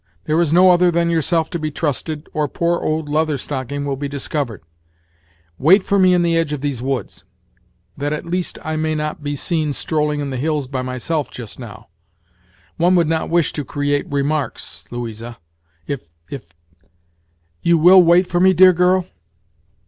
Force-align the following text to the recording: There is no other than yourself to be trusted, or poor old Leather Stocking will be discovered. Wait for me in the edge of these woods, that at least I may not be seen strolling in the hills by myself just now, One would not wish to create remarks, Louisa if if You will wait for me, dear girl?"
There 0.23 0.41
is 0.41 0.51
no 0.51 0.71
other 0.71 0.89
than 0.89 1.11
yourself 1.11 1.51
to 1.51 1.59
be 1.59 1.69
trusted, 1.69 2.27
or 2.33 2.47
poor 2.47 2.79
old 2.79 3.07
Leather 3.07 3.37
Stocking 3.37 3.85
will 3.85 3.95
be 3.95 4.07
discovered. 4.07 4.63
Wait 5.59 5.83
for 5.83 5.99
me 5.99 6.15
in 6.15 6.23
the 6.23 6.35
edge 6.35 6.53
of 6.53 6.61
these 6.61 6.81
woods, 6.81 7.23
that 7.97 8.11
at 8.11 8.25
least 8.25 8.57
I 8.63 8.77
may 8.77 8.95
not 8.95 9.21
be 9.21 9.35
seen 9.35 9.73
strolling 9.73 10.19
in 10.19 10.31
the 10.31 10.37
hills 10.37 10.65
by 10.67 10.81
myself 10.81 11.29
just 11.29 11.59
now, 11.59 11.87
One 12.77 12.95
would 12.95 13.05
not 13.09 13.29
wish 13.29 13.53
to 13.53 13.63
create 13.63 14.11
remarks, 14.11 14.87
Louisa 14.89 15.37
if 15.85 16.01
if 16.31 16.51
You 17.61 17.77
will 17.77 18.01
wait 18.01 18.25
for 18.25 18.39
me, 18.39 18.53
dear 18.53 18.73
girl?" 18.73 19.05